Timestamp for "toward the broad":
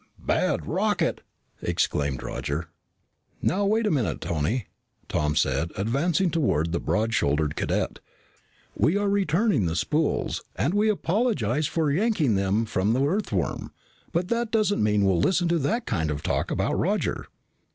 6.31-7.13